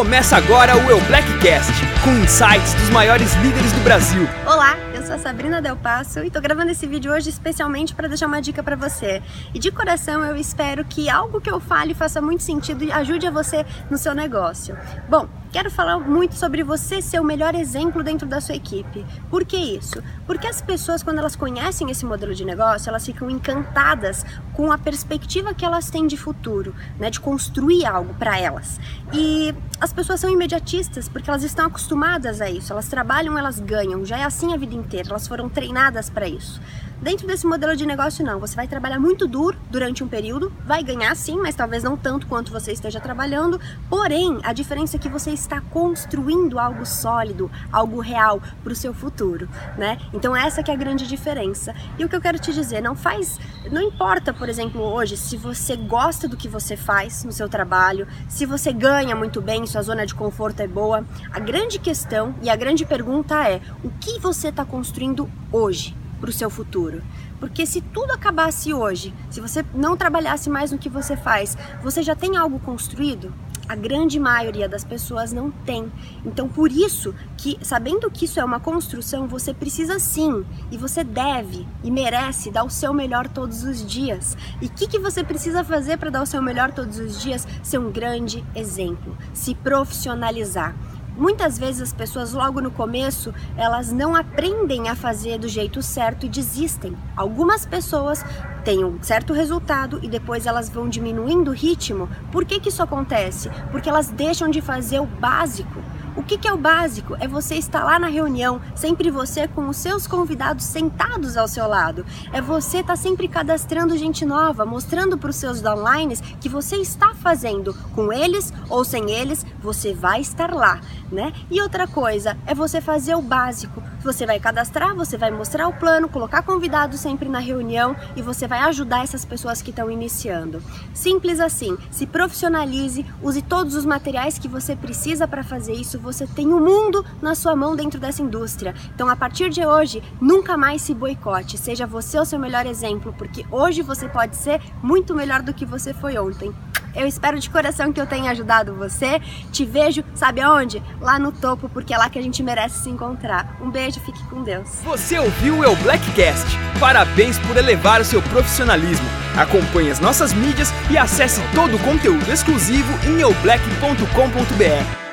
[0.00, 4.26] Começa agora o Eu Blackcast, com insights dos maiores líderes do Brasil.
[4.46, 8.08] Olá, eu sou a Sabrina Del Passo e tô gravando esse vídeo hoje especialmente para
[8.08, 9.22] deixar uma dica para você.
[9.52, 13.26] E de coração eu espero que algo que eu fale faça muito sentido e ajude
[13.26, 14.74] a você no seu negócio.
[15.06, 19.04] Bom, Quero falar muito sobre você ser o melhor exemplo dentro da sua equipe.
[19.28, 20.00] Por que isso?
[20.24, 24.78] Porque as pessoas, quando elas conhecem esse modelo de negócio, elas ficam encantadas com a
[24.78, 28.78] perspectiva que elas têm de futuro, né, de construir algo para elas.
[29.12, 32.72] E as pessoas são imediatistas porque elas estão acostumadas a isso.
[32.72, 34.04] Elas trabalham, elas ganham.
[34.04, 35.08] Já é assim a vida inteira.
[35.10, 36.60] Elas foram treinadas para isso.
[37.02, 38.38] Dentro desse modelo de negócio, não.
[38.38, 42.26] Você vai trabalhar muito duro durante um período, vai ganhar sim, mas talvez não tanto
[42.26, 43.58] quanto você esteja trabalhando.
[43.88, 48.92] Porém, a diferença é que você está construindo algo sólido, algo real para o seu
[48.92, 49.98] futuro, né?
[50.12, 51.74] Então essa que é a grande diferença.
[51.98, 53.40] E o que eu quero te dizer, não faz,
[53.72, 58.06] não importa, por exemplo, hoje, se você gosta do que você faz no seu trabalho,
[58.28, 61.02] se você ganha muito bem, sua zona de conforto é boa.
[61.32, 65.99] A grande questão e a grande pergunta é: o que você está construindo hoje?
[66.20, 67.02] Para o seu futuro.
[67.38, 72.02] Porque se tudo acabasse hoje, se você não trabalhasse mais no que você faz, você
[72.02, 73.32] já tem algo construído?
[73.70, 75.92] A grande maioria das pessoas não tem.
[76.24, 81.04] Então, por isso que, sabendo que isso é uma construção, você precisa sim, e você
[81.04, 84.36] deve e merece dar o seu melhor todos os dias.
[84.60, 87.46] E o que, que você precisa fazer para dar o seu melhor todos os dias?
[87.62, 90.74] Ser um grande exemplo, se profissionalizar.
[91.20, 96.24] Muitas vezes as pessoas logo no começo, elas não aprendem a fazer do jeito certo
[96.24, 96.96] e desistem.
[97.14, 98.24] Algumas pessoas
[98.64, 102.08] têm um certo resultado e depois elas vão diminuindo o ritmo.
[102.32, 103.50] Por que que isso acontece?
[103.70, 105.82] Porque elas deixam de fazer o básico.
[106.16, 107.16] O que, que, é o básico?
[107.20, 111.68] É você estar lá na reunião, sempre você com os seus convidados sentados ao seu
[111.68, 112.04] lado.
[112.32, 116.76] É você estar tá sempre cadastrando gente nova, mostrando para os seus downlines que você
[116.76, 120.80] está fazendo com eles ou sem eles, você vai estar lá,
[121.12, 121.32] né?
[121.48, 123.80] E outra coisa é você fazer o básico.
[124.02, 128.48] Você vai cadastrar, você vai mostrar o plano, colocar convidados sempre na reunião e você
[128.48, 130.62] vai ajudar essas pessoas que estão iniciando.
[130.94, 131.76] Simples assim.
[131.90, 136.56] Se profissionalize, use todos os materiais que você precisa para fazer isso você tem o
[136.56, 138.74] um mundo na sua mão dentro dessa indústria.
[138.94, 141.58] Então, a partir de hoje, nunca mais se boicote.
[141.58, 145.64] Seja você o seu melhor exemplo, porque hoje você pode ser muito melhor do que
[145.64, 146.52] você foi ontem.
[146.94, 149.20] Eu espero de coração que eu tenha ajudado você.
[149.52, 150.82] Te vejo, sabe aonde?
[151.00, 153.56] Lá no topo, porque é lá que a gente merece se encontrar.
[153.60, 154.68] Um beijo, fique com Deus.
[154.84, 156.46] Você ouviu o Blackcast?
[156.78, 159.06] Parabéns por elevar o seu profissionalismo.
[159.36, 165.09] Acompanhe as nossas mídias e acesse todo o conteúdo exclusivo em eublack.com.br.